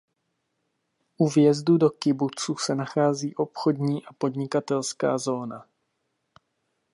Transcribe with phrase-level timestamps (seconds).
[1.25, 5.65] U vjezdu do kibucu se nachází obchodní a podnikatelská zóna.